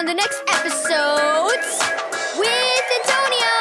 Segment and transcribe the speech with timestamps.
[0.00, 1.78] on the next episodes
[2.38, 3.52] with Antonio.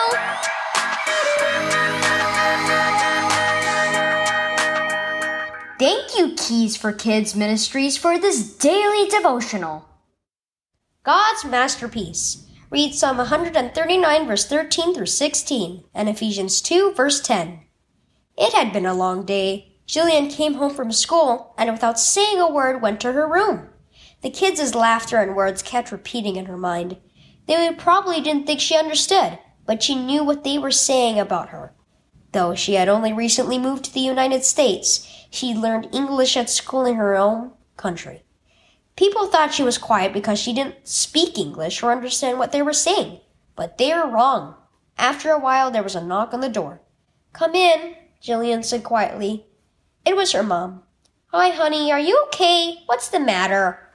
[5.78, 9.90] Thank you, Keys for Kids Ministries, for this daily devotional.
[11.04, 12.48] God's masterpiece.
[12.70, 17.66] Read Psalm 139, verse 13 through 16, and Ephesians 2, verse 10.
[18.38, 19.74] It had been a long day.
[19.86, 23.72] Jillian came home from school and, without saying a word, went to her room.
[24.22, 26.98] The kids' laughter and words kept repeating in her mind.
[27.48, 31.74] They probably didn't think she understood, but she knew what they were saying about her.
[32.32, 36.86] Though she had only recently moved to the United States, she learned English at school
[36.86, 38.24] in her own country.
[38.96, 42.74] People thought she was quiet because she didn't speak English or understand what they were
[42.74, 43.22] saying,
[43.56, 44.56] but they were wrong.
[44.98, 46.82] After a while, there was a knock on the door.
[47.32, 49.46] Come in, Jillian said quietly.
[50.06, 50.84] It was her mom.
[51.28, 52.80] Hi, honey, are you okay?
[52.86, 53.89] What's the matter?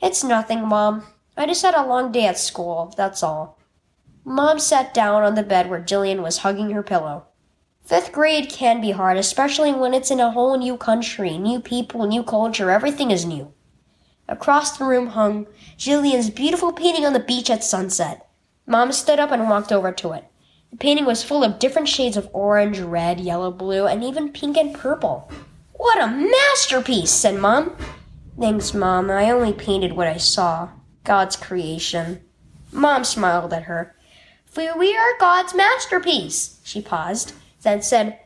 [0.00, 1.04] It's nothing, Mom.
[1.36, 3.58] I just had a long day at school, that's all.
[4.24, 7.26] Mom sat down on the bed where Jillian was hugging her pillow.
[7.82, 12.06] Fifth grade can be hard, especially when it's in a whole new country, new people,
[12.06, 13.52] new culture, everything is new.
[14.28, 15.46] Across the room hung
[15.78, 18.28] Jillian's beautiful painting on the beach at sunset.
[18.66, 20.26] Mom stood up and walked over to it.
[20.70, 24.58] The painting was full of different shades of orange, red, yellow, blue, and even pink
[24.58, 25.30] and purple.
[25.72, 27.74] What a masterpiece, said Mom.
[28.40, 29.10] Thanks, Mom.
[29.10, 30.68] I only painted what I saw.
[31.02, 32.22] God's creation.
[32.70, 33.96] Mom smiled at her.
[34.46, 36.60] For we are God's masterpiece.
[36.62, 38.18] She paused, then said,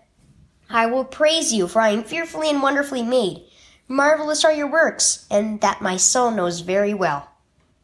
[0.68, 3.44] I will praise you, for I am fearfully and wonderfully made.
[3.88, 7.28] Marvelous are your works, and that my soul knows very well.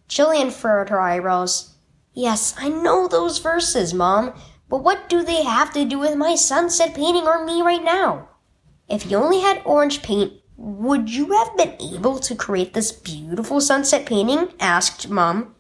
[0.08, 1.74] Jillian furrowed her eyebrows.
[2.12, 4.34] Yes, I know those verses, Mom,
[4.68, 8.28] but what do they have to do with my sunset painting or me right now?
[8.88, 13.60] If you only had orange paint, would you have been able to create this beautiful
[13.60, 14.48] sunset painting?
[14.58, 15.54] asked Mom.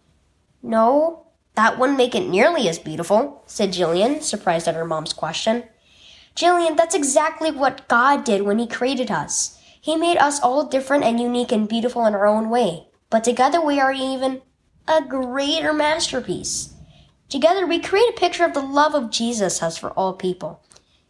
[0.60, 5.62] No, that wouldn't make it nearly as beautiful, said Jillian, surprised at her mom's question.
[6.34, 9.56] Jillian, that's exactly what God did when He created us.
[9.80, 12.88] He made us all different and unique and beautiful in our own way.
[13.08, 14.42] But together we are even
[14.88, 16.74] a greater masterpiece.
[17.28, 20.60] Together we create a picture of the love of Jesus has for all people.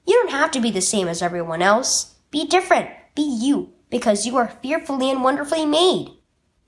[0.06, 2.16] You don't have to be the same as everyone else.
[2.30, 2.90] Be different.
[3.14, 6.10] Be you, because you are fearfully and wonderfully made.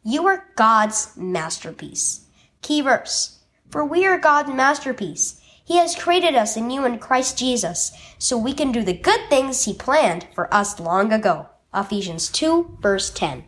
[0.02, 2.26] You are God's masterpiece.
[2.62, 3.40] Key verse.
[3.70, 5.40] For we are God's masterpiece.
[5.64, 9.64] He has created us anew in Christ Jesus, so we can do the good things
[9.64, 11.48] He planned for us long ago.
[11.72, 13.44] Ephesians 2, verse 10.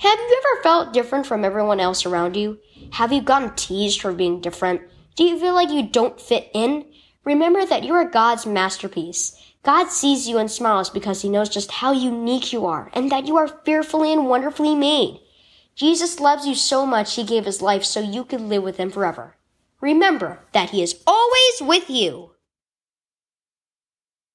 [0.00, 2.58] Have you ever felt different from everyone else around you?
[2.92, 4.82] Have you gotten teased for being different?
[5.16, 6.84] Do you feel like you don't fit in?
[7.28, 9.36] Remember that you are God's masterpiece.
[9.62, 13.26] God sees you and smiles because he knows just how unique you are and that
[13.26, 15.20] you are fearfully and wonderfully made.
[15.74, 18.90] Jesus loves you so much he gave his life so you could live with him
[18.90, 19.36] forever.
[19.82, 22.30] Remember that he is always with you.